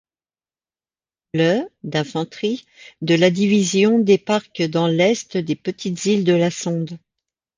[1.35, 2.65] Le d'infanterie
[3.03, 6.97] de la division débarque dans l'est des petites îles de la Sonde.